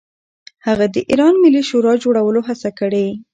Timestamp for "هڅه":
2.47-2.69